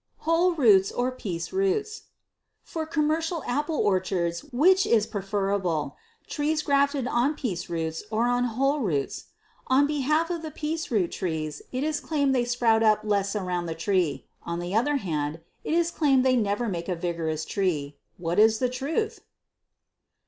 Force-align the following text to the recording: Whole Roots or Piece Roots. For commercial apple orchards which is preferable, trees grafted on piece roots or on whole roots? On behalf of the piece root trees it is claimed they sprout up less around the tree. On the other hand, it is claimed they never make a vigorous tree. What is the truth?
Whole 0.25 0.53
Roots 0.53 0.91
or 0.91 1.11
Piece 1.11 1.53
Roots. 1.53 2.05
For 2.63 2.87
commercial 2.87 3.43
apple 3.45 3.75
orchards 3.77 4.39
which 4.51 4.87
is 4.87 5.05
preferable, 5.05 5.95
trees 6.25 6.63
grafted 6.63 7.05
on 7.05 7.35
piece 7.35 7.69
roots 7.69 8.01
or 8.09 8.23
on 8.27 8.45
whole 8.45 8.79
roots? 8.79 9.25
On 9.67 9.85
behalf 9.85 10.31
of 10.31 10.41
the 10.41 10.49
piece 10.49 10.89
root 10.89 11.11
trees 11.11 11.61
it 11.71 11.83
is 11.83 11.99
claimed 11.99 12.33
they 12.33 12.45
sprout 12.45 12.81
up 12.81 13.01
less 13.03 13.35
around 13.35 13.67
the 13.67 13.75
tree. 13.75 14.25
On 14.41 14.57
the 14.59 14.73
other 14.75 14.95
hand, 14.95 15.39
it 15.63 15.75
is 15.75 15.91
claimed 15.91 16.25
they 16.25 16.35
never 16.35 16.67
make 16.67 16.89
a 16.89 16.95
vigorous 16.95 17.45
tree. 17.45 17.95
What 18.17 18.39
is 18.39 18.57
the 18.57 18.69
truth? 18.69 19.19